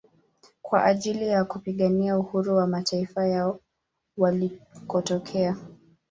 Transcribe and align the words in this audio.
Kwa 0.61 0.85
ajili 0.85 1.27
ya 1.27 1.45
kupigania 1.45 2.17
uhuru 2.19 2.55
wa 2.55 2.67
mataifa 2.67 3.27
yao 3.27 3.59
walikotokea 4.17 5.57